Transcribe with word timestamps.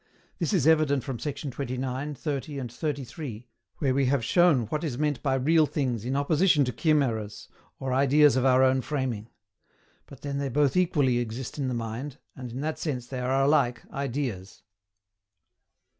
This 0.39 0.51
is 0.51 0.65
evident 0.65 1.03
from 1.03 1.19
sect. 1.19 1.47
29, 1.51 2.15
30, 2.15 2.57
and 2.57 2.71
33, 2.73 3.47
where 3.77 3.93
we 3.93 4.07
have 4.07 4.25
shown 4.25 4.65
what 4.69 4.83
is 4.83 4.97
meant 4.97 5.21
by 5.21 5.35
REAL 5.35 5.67
THINGS 5.67 6.05
in 6.05 6.15
opposition 6.15 6.65
to 6.65 6.71
CHIMERAS 6.71 7.47
or 7.79 7.93
ideas 7.93 8.35
of 8.35 8.43
our 8.43 8.63
own 8.63 8.81
framing; 8.81 9.29
but 10.07 10.21
then 10.21 10.39
they 10.39 10.49
both 10.49 10.75
equally 10.75 11.19
exist 11.19 11.59
in 11.59 11.67
the 11.67 11.75
mind, 11.75 12.17
and 12.35 12.51
in 12.51 12.61
that 12.61 12.79
sense 12.79 13.05
they 13.05 13.19
are 13.19 13.43
alike 13.43 13.83
IDEAS. 13.93 14.63